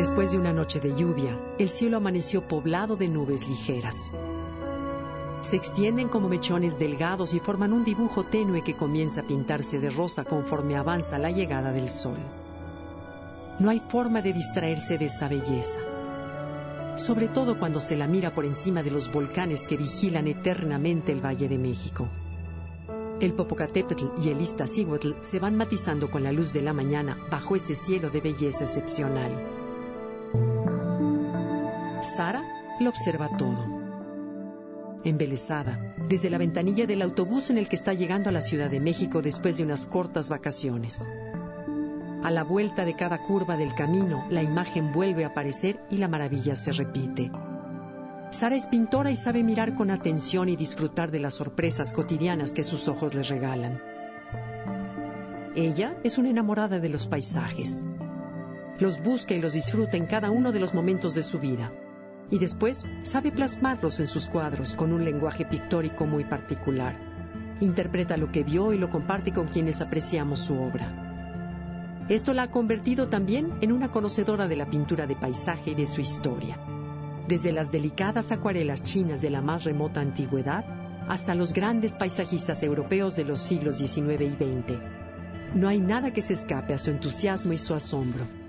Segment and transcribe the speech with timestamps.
[0.00, 4.10] Después de una noche de lluvia, el cielo amaneció poblado de nubes ligeras.
[5.42, 9.90] Se extienden como mechones delgados y forman un dibujo tenue que comienza a pintarse de
[9.90, 12.16] rosa conforme avanza la llegada del sol.
[13.58, 15.80] No hay forma de distraerse de esa belleza,
[16.96, 21.22] sobre todo cuando se la mira por encima de los volcanes que vigilan eternamente el
[21.22, 22.08] Valle de México.
[23.20, 27.54] El Popocatépetl y el Iztaccíhuatl se van matizando con la luz de la mañana bajo
[27.54, 29.59] ese cielo de belleza excepcional.
[32.02, 32.42] Sara
[32.80, 33.80] lo observa todo.
[35.04, 38.80] Embelesada, desde la ventanilla del autobús en el que está llegando a la Ciudad de
[38.80, 41.06] México después de unas cortas vacaciones.
[42.22, 46.08] A la vuelta de cada curva del camino, la imagen vuelve a aparecer y la
[46.08, 47.30] maravilla se repite.
[48.30, 52.64] Sara es pintora y sabe mirar con atención y disfrutar de las sorpresas cotidianas que
[52.64, 53.80] sus ojos le regalan.
[55.54, 57.82] Ella es una enamorada de los paisajes.
[58.78, 61.72] Los busca y los disfruta en cada uno de los momentos de su vida
[62.30, 66.96] y después sabe plasmarlos en sus cuadros con un lenguaje pictórico muy particular.
[67.60, 71.10] Interpreta lo que vio y lo comparte con quienes apreciamos su obra.
[72.08, 75.86] Esto la ha convertido también en una conocedora de la pintura de paisaje y de
[75.86, 76.58] su historia.
[77.28, 80.64] Desde las delicadas acuarelas chinas de la más remota antigüedad
[81.08, 84.78] hasta los grandes paisajistas europeos de los siglos XIX y XX.
[85.54, 88.39] No hay nada que se escape a su entusiasmo y su asombro.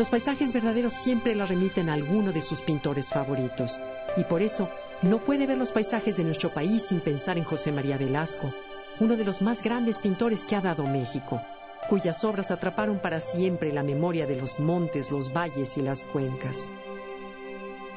[0.00, 3.78] Los paisajes verdaderos siempre la remiten a alguno de sus pintores favoritos,
[4.16, 4.70] y por eso
[5.02, 8.50] no puede ver los paisajes de nuestro país sin pensar en José María Velasco,
[8.98, 11.42] uno de los más grandes pintores que ha dado México,
[11.90, 16.66] cuyas obras atraparon para siempre la memoria de los montes, los valles y las cuencas.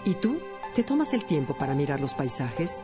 [0.03, 0.41] ¿Y tú?
[0.75, 2.83] ¿Te tomas el tiempo para mirar los paisajes?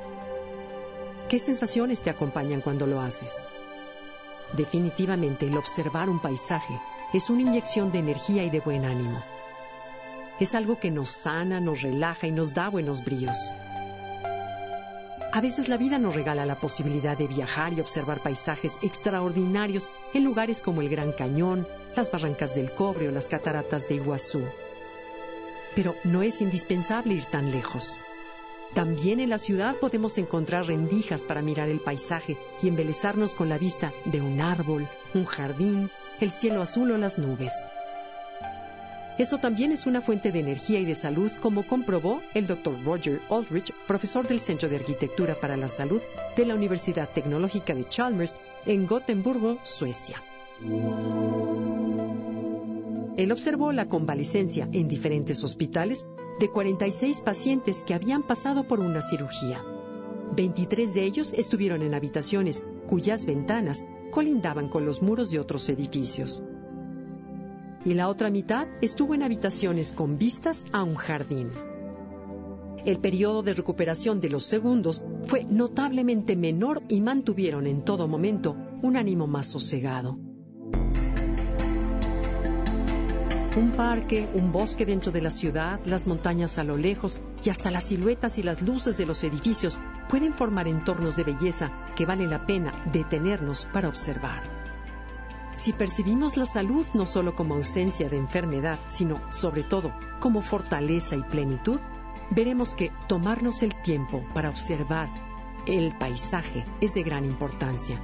[1.28, 3.44] ¿Qué sensaciones te acompañan cuando lo haces?
[4.53, 6.79] Definitivamente el observar un paisaje
[7.14, 9.24] es una inyección de energía y de buen ánimo.
[10.40, 13.52] Es algo que nos sana, nos relaja y nos da buenos bríos.
[15.31, 20.24] A veces la vida nos regala la posibilidad de viajar y observar paisajes extraordinarios en
[20.24, 24.44] lugares como el Gran Cañón, las Barrancas del Cobre o las Cataratas de Iguazú.
[25.76, 28.00] Pero no es indispensable ir tan lejos.
[28.74, 33.57] También en la ciudad podemos encontrar rendijas para mirar el paisaje y embelezarnos con la
[33.57, 37.53] vista de un árbol, un jardín, el cielo azul o las nubes.
[39.18, 42.81] Eso también es una fuente de energía y de salud, como comprobó el Dr.
[42.85, 46.02] Roger Aldrich, profesor del Centro de Arquitectura para la Salud
[46.38, 50.24] de la Universidad Tecnológica de Chalmers en Gotemburgo, Suecia.
[53.18, 56.06] Él observó la convalecencia en diferentes hospitales
[56.39, 59.61] de 46 pacientes que habían pasado por una cirugía.
[60.35, 66.44] 23 de ellos estuvieron en habitaciones cuyas ventanas colindaban con los muros de otros edificios.
[67.83, 71.49] Y la otra mitad estuvo en habitaciones con vistas a un jardín.
[72.85, 78.55] El periodo de recuperación de los segundos fue notablemente menor y mantuvieron en todo momento
[78.81, 80.17] un ánimo más sosegado.
[83.55, 87.71] Un parque, un bosque dentro de la ciudad, las montañas a lo lejos y hasta
[87.71, 92.27] las siluetas y las luces de los edificios pueden formar entornos de belleza que vale
[92.27, 94.43] la pena detenernos para observar.
[95.57, 101.16] Si percibimos la salud no solo como ausencia de enfermedad, sino sobre todo como fortaleza
[101.16, 101.79] y plenitud,
[102.29, 105.09] veremos que tomarnos el tiempo para observar
[105.66, 107.99] el paisaje es de gran importancia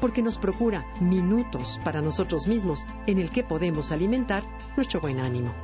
[0.00, 4.44] porque nos procura minutos para nosotros mismos en el que podemos alimentar
[4.76, 5.54] nuestro buen ánimo.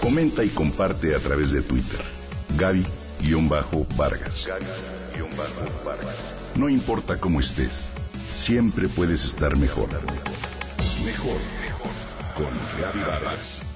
[0.00, 2.00] Comenta y comparte a través de Twitter.
[2.58, 4.50] Gaby-Vargas.
[6.56, 7.86] No importa cómo estés,
[8.32, 9.88] siempre puedes estar mejor.
[11.04, 11.38] Mejor,
[12.40, 12.48] con
[12.80, 13.69] Gaby Vargas.